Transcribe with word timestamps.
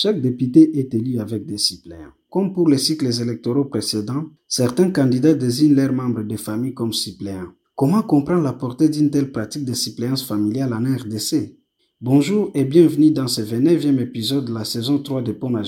Chaque 0.00 0.20
député 0.20 0.78
est 0.78 0.94
élu 0.94 1.18
avec 1.18 1.44
des 1.44 1.58
suppléants. 1.58 2.12
Comme 2.30 2.52
pour 2.52 2.68
les 2.68 2.78
cycles 2.78 3.20
électoraux 3.20 3.64
précédents, 3.64 4.26
certains 4.46 4.92
candidats 4.92 5.34
désignent 5.34 5.74
leurs 5.74 5.92
membres 5.92 6.22
de 6.22 6.36
famille 6.36 6.72
comme 6.72 6.92
suppléants. 6.92 7.50
Comment 7.74 8.02
comprendre 8.02 8.44
la 8.44 8.52
portée 8.52 8.88
d'une 8.88 9.10
telle 9.10 9.32
pratique 9.32 9.64
de 9.64 9.72
suppléance 9.72 10.24
familiale 10.24 10.72
en 10.72 10.84
RDC 10.84 11.57
Bonjour 12.00 12.52
et 12.54 12.64
bienvenue 12.64 13.10
dans 13.10 13.26
ce 13.26 13.40
29e 13.40 13.98
épisode 13.98 14.44
de 14.44 14.54
la 14.54 14.64
saison 14.64 15.00
3 15.00 15.20
de 15.20 15.32
Poma 15.32 15.62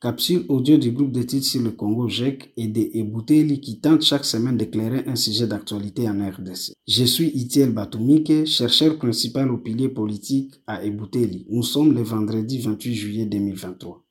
capsule 0.00 0.44
audio 0.48 0.76
du 0.76 0.92
groupe 0.92 1.10
d'études 1.10 1.42
sur 1.42 1.60
le 1.60 1.72
Congo 1.72 2.06
GEC 2.08 2.52
et 2.56 2.68
des 2.68 2.92
Ebouteli 2.94 3.60
qui 3.60 3.80
tente 3.80 4.02
chaque 4.02 4.24
semaine 4.24 4.56
d'éclairer 4.56 5.02
un 5.08 5.16
sujet 5.16 5.48
d'actualité 5.48 6.08
en 6.08 6.24
RDC. 6.24 6.74
Je 6.86 7.02
suis 7.02 7.30
Itiel 7.30 7.72
Batumike, 7.72 8.46
chercheur 8.46 8.96
principal 8.96 9.50
au 9.50 9.58
pilier 9.58 9.88
politique 9.88 10.54
à 10.68 10.84
Ebouteli. 10.84 11.48
Nous 11.50 11.64
sommes 11.64 11.94
le 11.94 12.02
vendredi 12.02 12.60
28 12.60 12.94
juillet 12.94 13.26
2023. 13.26 14.01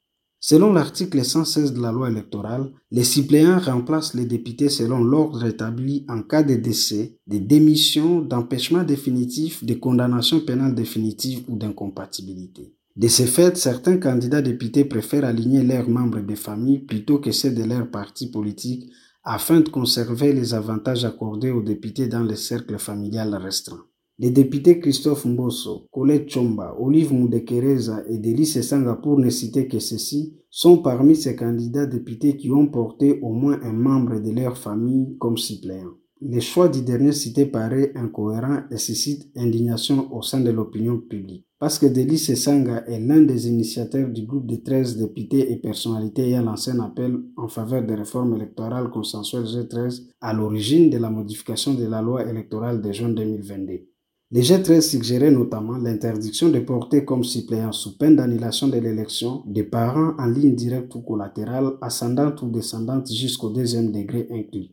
Selon 0.43 0.73
l'article 0.73 1.23
116 1.23 1.73
de 1.73 1.81
la 1.81 1.91
loi 1.91 2.09
électorale, 2.09 2.71
les 2.89 3.03
suppléants 3.03 3.59
remplacent 3.59 4.15
les 4.15 4.25
députés 4.25 4.69
selon 4.69 5.03
l'ordre 5.03 5.45
établi 5.45 6.03
en 6.09 6.23
cas 6.23 6.41
de 6.41 6.55
décès, 6.55 7.19
de 7.27 7.37
démission, 7.37 8.21
d'empêchement 8.21 8.83
définitif, 8.83 9.63
de 9.63 9.75
condamnation 9.75 10.39
pénale 10.39 10.73
définitive 10.73 11.43
ou 11.47 11.57
d'incompatibilité. 11.57 12.73
De 12.95 13.07
ce 13.07 13.27
fait, 13.27 13.55
certains 13.55 13.97
candidats 13.97 14.41
députés 14.41 14.83
préfèrent 14.83 15.25
aligner 15.25 15.61
leurs 15.61 15.87
membres 15.87 16.21
de 16.21 16.35
famille 16.35 16.79
plutôt 16.79 17.19
que 17.19 17.31
ceux 17.31 17.51
de 17.51 17.63
leur 17.63 17.91
parti 17.91 18.31
politique 18.31 18.89
afin 19.23 19.59
de 19.59 19.69
conserver 19.69 20.33
les 20.33 20.55
avantages 20.55 21.05
accordés 21.05 21.51
aux 21.51 21.61
députés 21.61 22.07
dans 22.07 22.23
le 22.23 22.35
cercle 22.35 22.79
familial 22.79 23.35
restreint. 23.35 23.85
Les 24.21 24.29
députés 24.29 24.79
Christophe 24.79 25.25
Mbosso, 25.25 25.87
Colette 25.89 26.29
Chomba, 26.29 26.77
Olive 26.79 27.11
Moudekereza 27.11 28.03
et 28.07 28.19
Delice 28.19 28.61
Sanga, 28.61 28.93
pour 28.93 29.17
ne 29.17 29.31
citer 29.31 29.67
que 29.67 29.79
ceux-ci, 29.79 30.35
sont 30.47 30.77
parmi 30.77 31.15
ces 31.15 31.35
candidats 31.35 31.87
députés 31.87 32.37
qui 32.37 32.51
ont 32.51 32.67
porté 32.67 33.19
au 33.23 33.33
moins 33.33 33.59
un 33.63 33.73
membre 33.73 34.19
de 34.19 34.29
leur 34.29 34.59
famille 34.59 35.17
comme 35.17 35.39
suppléant. 35.39 35.95
Le 36.21 36.39
choix 36.39 36.69
du 36.69 36.83
dernier 36.83 37.13
cité 37.13 37.47
paraît 37.47 37.93
incohérent 37.95 38.59
et 38.69 38.77
suscite 38.77 39.27
indignation 39.35 40.15
au 40.15 40.21
sein 40.21 40.41
de 40.41 40.51
l'opinion 40.51 40.99
publique. 40.99 41.47
Parce 41.57 41.79
que 41.79 41.87
Delice 41.87 42.35
Sanga 42.35 42.83
est 42.85 42.99
l'un 42.99 43.23
des 43.23 43.47
initiateurs 43.47 44.09
du 44.09 44.27
groupe 44.27 44.45
de 44.45 44.57
13 44.57 44.97
députés 44.97 45.51
et 45.51 45.57
personnalités 45.57 46.27
ayant 46.27 46.43
lancé 46.43 46.69
un 46.69 46.79
appel 46.81 47.17
en 47.37 47.47
faveur 47.47 47.81
des 47.81 47.95
réformes 47.95 48.35
électorales 48.35 48.91
consensuelles 48.91 49.45
G13 49.45 50.09
à 50.21 50.31
l'origine 50.31 50.91
de 50.91 50.99
la 50.99 51.09
modification 51.09 51.73
de 51.73 51.87
la 51.87 52.03
loi 52.03 52.29
électorale 52.29 52.83
de 52.83 52.91
juin 52.91 53.09
2022. 53.09 53.90
Les 54.33 54.43
G13 54.43 54.79
suggéraient 54.79 55.29
notamment 55.29 55.77
l'interdiction 55.77 56.47
de 56.47 56.59
porter 56.59 57.03
comme 57.03 57.25
suppléant 57.25 57.73
sous 57.73 57.97
peine 57.97 58.15
d'annulation 58.15 58.69
de 58.69 58.77
l'élection 58.77 59.43
des 59.45 59.63
parents 59.63 60.13
en 60.17 60.27
ligne 60.27 60.55
directe 60.55 60.95
ou 60.95 61.01
collatérale, 61.01 61.73
ascendante 61.81 62.41
ou 62.41 62.49
descendante 62.49 63.11
jusqu'au 63.11 63.49
deuxième 63.49 63.91
degré 63.91 64.27
inclus. 64.31 64.69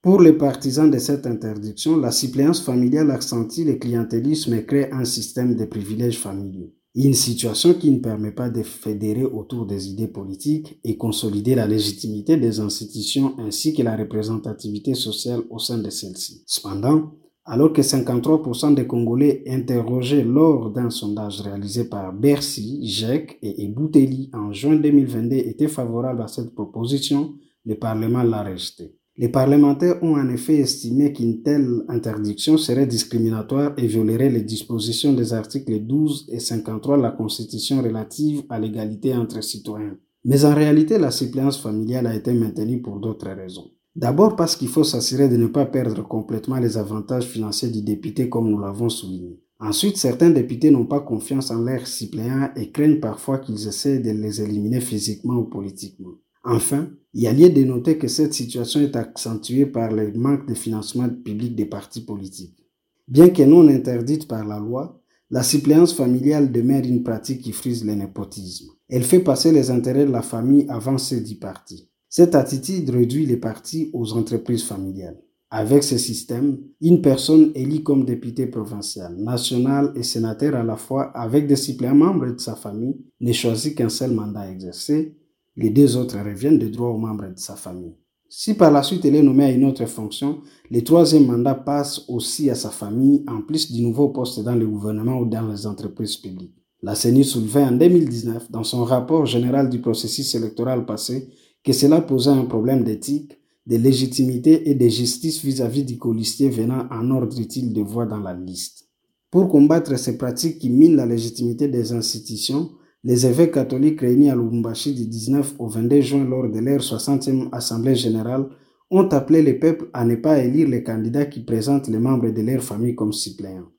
Pour 0.00 0.22
les 0.22 0.32
partisans 0.32 0.90
de 0.90 0.96
cette 0.96 1.26
interdiction, 1.26 1.98
la 1.98 2.10
suppléance 2.10 2.62
familiale 2.62 3.10
accentue 3.10 3.66
le 3.66 3.74
clientélisme 3.74 4.54
et 4.54 4.64
crée 4.64 4.90
un 4.90 5.04
système 5.04 5.56
de 5.56 5.66
privilèges 5.66 6.18
familiaux. 6.18 6.72
Une 6.94 7.14
situation 7.14 7.74
qui 7.74 7.90
ne 7.90 8.00
permet 8.00 8.32
pas 8.32 8.48
de 8.48 8.62
fédérer 8.62 9.24
autour 9.24 9.66
des 9.66 9.88
idées 9.88 10.08
politiques 10.08 10.80
et 10.84 10.96
consolider 10.96 11.54
la 11.54 11.66
légitimité 11.66 12.38
des 12.38 12.60
institutions 12.60 13.38
ainsi 13.38 13.74
que 13.74 13.82
la 13.82 13.94
représentativité 13.94 14.94
sociale 14.94 15.42
au 15.50 15.58
sein 15.58 15.78
de 15.78 15.90
celles-ci. 15.90 16.44
Cependant, 16.46 17.12
alors 17.44 17.72
que 17.72 17.82
53% 17.82 18.74
des 18.74 18.86
Congolais 18.86 19.42
interrogés 19.48 20.22
lors 20.22 20.70
d'un 20.70 20.90
sondage 20.90 21.40
réalisé 21.40 21.84
par 21.84 22.12
Bercy, 22.12 22.86
GEC 22.86 23.38
et 23.42 23.64
Ebouteli 23.64 24.30
en 24.32 24.52
juin 24.52 24.76
2022 24.76 25.36
étaient 25.36 25.68
favorables 25.68 26.22
à 26.22 26.28
cette 26.28 26.54
proposition, 26.54 27.34
le 27.64 27.74
Parlement 27.74 28.22
l'a 28.22 28.44
rejetée. 28.44 28.96
Les 29.16 29.28
parlementaires 29.28 30.02
ont 30.02 30.16
en 30.16 30.28
effet 30.30 30.56
estimé 30.56 31.12
qu'une 31.12 31.42
telle 31.42 31.84
interdiction 31.88 32.56
serait 32.56 32.86
discriminatoire 32.86 33.74
et 33.76 33.86
violerait 33.86 34.30
les 34.30 34.40
dispositions 34.40 35.12
des 35.12 35.34
articles 35.34 35.80
12 35.80 36.30
et 36.32 36.40
53 36.40 36.96
de 36.96 37.02
la 37.02 37.10
Constitution 37.10 37.82
relative 37.82 38.44
à 38.48 38.58
l'égalité 38.58 39.14
entre 39.14 39.42
citoyens. 39.42 39.98
Mais 40.24 40.44
en 40.44 40.54
réalité, 40.54 40.96
la 40.98 41.10
suppléance 41.10 41.60
familiale 41.60 42.06
a 42.06 42.14
été 42.14 42.32
maintenue 42.32 42.80
pour 42.80 43.00
d'autres 43.00 43.30
raisons. 43.30 43.70
D'abord 43.94 44.36
parce 44.36 44.56
qu'il 44.56 44.68
faut 44.68 44.84
s'assurer 44.84 45.28
de 45.28 45.36
ne 45.36 45.46
pas 45.46 45.66
perdre 45.66 46.02
complètement 46.06 46.58
les 46.58 46.78
avantages 46.78 47.26
financiers 47.26 47.68
du 47.68 47.82
député 47.82 48.28
comme 48.28 48.50
nous 48.50 48.58
l'avons 48.58 48.88
souligné. 48.88 49.42
Ensuite, 49.60 49.96
certains 49.96 50.30
députés 50.30 50.70
n'ont 50.70 50.86
pas 50.86 51.00
confiance 51.00 51.50
en 51.50 51.60
leurs 51.60 51.86
suppléants 51.86 52.48
et 52.56 52.72
craignent 52.72 53.00
parfois 53.00 53.38
qu'ils 53.38 53.68
essaient 53.68 54.00
de 54.00 54.10
les 54.10 54.40
éliminer 54.40 54.80
physiquement 54.80 55.34
ou 55.34 55.44
politiquement. 55.44 56.14
Enfin, 56.42 56.88
il 57.14 57.22
y 57.22 57.28
a 57.28 57.32
lieu 57.32 57.50
de 57.50 57.62
noter 57.62 57.98
que 57.98 58.08
cette 58.08 58.34
situation 58.34 58.80
est 58.80 58.96
accentuée 58.96 59.66
par 59.66 59.92
le 59.92 60.12
manque 60.14 60.48
de 60.48 60.54
financement 60.54 61.08
public 61.08 61.54
des 61.54 61.66
partis 61.66 62.00
politiques. 62.00 62.66
Bien 63.06 63.28
que 63.28 63.42
non 63.42 63.68
interdite 63.68 64.26
par 64.26 64.44
la 64.44 64.58
loi, 64.58 65.00
la 65.30 65.42
suppléance 65.42 65.94
familiale 65.94 66.50
demeure 66.50 66.84
une 66.84 67.02
pratique 67.02 67.42
qui 67.42 67.52
frise 67.52 67.84
le 67.84 67.94
népotisme. 67.94 68.70
Elle 68.88 69.04
fait 69.04 69.20
passer 69.20 69.52
les 69.52 69.70
intérêts 69.70 70.06
de 70.06 70.10
la 70.10 70.22
famille 70.22 70.66
avant 70.68 70.98
ceux 70.98 71.20
du 71.20 71.36
parti. 71.36 71.88
Cette 72.14 72.34
attitude 72.34 72.90
réduit 72.90 73.24
les 73.24 73.38
partis 73.38 73.88
aux 73.94 74.12
entreprises 74.12 74.64
familiales. 74.64 75.18
Avec 75.48 75.82
ce 75.82 75.96
système, 75.96 76.58
une 76.82 77.00
personne 77.00 77.52
élue 77.54 77.82
comme 77.82 78.04
député 78.04 78.46
provincial, 78.46 79.16
national 79.16 79.94
et 79.96 80.02
sénateur 80.02 80.54
à 80.54 80.62
la 80.62 80.76
fois 80.76 81.04
avec 81.16 81.46
des 81.46 81.56
suppléants 81.56 81.94
membres 81.94 82.30
de 82.30 82.38
sa 82.38 82.54
famille 82.54 82.98
ne 83.18 83.32
choisit 83.32 83.74
qu'un 83.74 83.88
seul 83.88 84.10
mandat 84.10 84.50
exercé. 84.50 85.16
Les 85.56 85.70
deux 85.70 85.96
autres 85.96 86.18
reviennent 86.18 86.58
de 86.58 86.68
droit 86.68 86.88
aux 86.88 86.98
membres 86.98 87.32
de 87.32 87.38
sa 87.38 87.56
famille. 87.56 87.96
Si 88.28 88.52
par 88.52 88.70
la 88.70 88.82
suite 88.82 89.06
elle 89.06 89.16
est 89.16 89.22
nommée 89.22 89.46
à 89.46 89.50
une 89.50 89.64
autre 89.64 89.86
fonction, 89.86 90.42
le 90.70 90.84
troisième 90.84 91.24
mandat 91.24 91.54
passe 91.54 92.04
aussi 92.08 92.50
à 92.50 92.54
sa 92.54 92.68
famille 92.68 93.24
en 93.26 93.40
plus 93.40 93.72
du 93.72 93.80
nouveau 93.80 94.10
poste 94.10 94.40
dans 94.40 94.54
le 94.54 94.66
gouvernement 94.66 95.18
ou 95.18 95.24
dans 95.24 95.50
les 95.50 95.66
entreprises 95.66 96.16
publiques. 96.16 96.62
La 96.82 96.94
CENI 96.94 97.24
soulevait 97.24 97.64
en 97.64 97.72
2019 97.72 98.50
dans 98.50 98.64
son 98.64 98.84
rapport 98.84 99.24
général 99.24 99.70
du 99.70 99.80
processus 99.80 100.34
électoral 100.34 100.84
passé 100.84 101.30
que 101.64 101.72
cela 101.72 102.00
posait 102.00 102.30
un 102.30 102.44
problème 102.44 102.84
d'éthique, 102.84 103.38
de 103.66 103.76
légitimité 103.76 104.70
et 104.70 104.74
de 104.74 104.88
justice 104.88 105.44
vis-à-vis 105.44 105.84
du 105.84 105.96
colistier 105.96 106.48
venant 106.48 106.86
en 106.90 107.10
ordre 107.10 107.38
utile 107.40 107.72
de 107.72 107.82
voix 107.82 108.06
dans 108.06 108.18
la 108.18 108.34
liste. 108.34 108.88
Pour 109.30 109.48
combattre 109.48 109.98
ces 109.98 110.18
pratiques 110.18 110.58
qui 110.58 110.68
minent 110.68 110.96
la 110.96 111.06
légitimité 111.06 111.68
des 111.68 111.92
institutions, 111.92 112.70
les 113.04 113.26
évêques 113.26 113.54
catholiques 113.54 114.00
réunis 114.00 114.30
à 114.30 114.36
Lubumbashi 114.36 114.94
du 114.94 115.06
19 115.06 115.54
au 115.58 115.68
22 115.68 116.00
juin 116.00 116.24
lors 116.24 116.48
de 116.50 116.58
leur 116.58 116.80
60e 116.80 117.48
Assemblée 117.52 117.96
générale 117.96 118.48
ont 118.90 119.08
appelé 119.08 119.42
le 119.42 119.58
peuple 119.58 119.88
à 119.92 120.04
ne 120.04 120.16
pas 120.16 120.38
élire 120.38 120.68
les 120.68 120.82
candidats 120.82 121.26
qui 121.26 121.40
présentent 121.40 121.88
les 121.88 121.98
membres 121.98 122.30
de 122.30 122.42
leur 122.42 122.62
famille 122.62 122.94
comme 122.94 123.12
suppléants. 123.12 123.70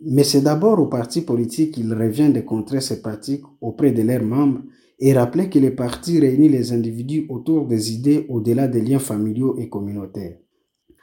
Mais 0.00 0.24
c'est 0.24 0.42
d'abord 0.42 0.78
aux 0.78 0.88
partis 0.88 1.22
politiques 1.22 1.74
qu'il 1.74 1.92
revient 1.94 2.30
de 2.30 2.40
contrer 2.40 2.80
ces 2.80 3.00
pratiques 3.00 3.44
auprès 3.60 3.92
de 3.92 4.02
leurs 4.02 4.24
membres 4.24 4.60
et 4.98 5.12
rappeler 5.12 5.50
que 5.50 5.58
les 5.58 5.70
partis 5.70 6.18
réunissent 6.18 6.52
les 6.52 6.72
individus 6.72 7.26
autour 7.28 7.66
des 7.66 7.92
idées 7.92 8.26
au-delà 8.28 8.68
des 8.68 8.80
liens 8.80 8.98
familiaux 8.98 9.56
et 9.58 9.68
communautaires. 9.68 10.38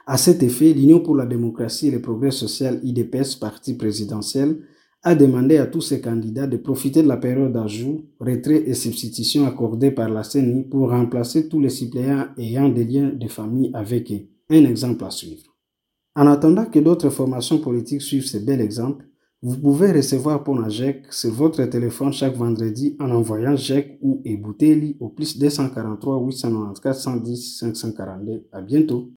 À 0.06 0.18
cet 0.18 0.42
effet, 0.42 0.72
l'Union 0.72 1.00
pour 1.00 1.16
la 1.16 1.24
démocratie 1.26 1.88
et 1.88 1.90
le 1.90 2.02
progrès 2.02 2.30
social 2.30 2.80
IDPS, 2.82 3.36
parti 3.36 3.74
présidentiel, 3.74 4.58
a 5.02 5.14
demandé 5.14 5.58
à 5.58 5.66
tous 5.66 5.82
ses 5.82 6.00
candidats 6.00 6.46
de 6.46 6.56
profiter 6.56 7.02
de 7.02 7.08
la 7.08 7.18
période 7.18 7.52
d'ajout, 7.52 8.06
retrait 8.20 8.64
et 8.66 8.74
substitution 8.74 9.46
accordée 9.46 9.90
par 9.90 10.08
la 10.08 10.24
CENI 10.24 10.64
pour 10.64 10.90
remplacer 10.90 11.48
tous 11.48 11.60
les 11.60 11.68
suppléants 11.68 12.26
ayant 12.38 12.70
des 12.70 12.84
liens 12.84 13.10
de 13.10 13.28
famille 13.28 13.70
avec 13.74 14.10
eux. 14.10 14.28
Un 14.50 14.64
exemple 14.64 15.04
à 15.04 15.10
suivre. 15.10 15.54
En 16.16 16.26
attendant 16.26 16.66
que 16.66 16.78
d'autres 16.78 17.10
formations 17.10 17.58
politiques 17.58 18.02
suivent 18.02 18.26
ce 18.26 18.38
bel 18.38 18.60
exemple, 18.60 19.04
vous 19.46 19.58
pouvez 19.58 19.92
recevoir 19.92 20.42
Ponajek 20.42 21.12
sur 21.12 21.30
votre 21.30 21.62
téléphone 21.66 22.14
chaque 22.14 22.34
vendredi 22.34 22.96
en 22.98 23.10
envoyant 23.10 23.54
JEC 23.54 23.98
ou 24.00 24.22
Ebouteli 24.24 24.96
au 25.00 25.10
plus 25.10 25.38
243 25.38 26.16
894 26.16 26.96
110 26.98 27.58
542. 27.58 28.46
À 28.50 28.62
bientôt. 28.62 29.12